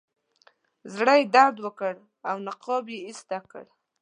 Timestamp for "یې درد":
1.19-1.57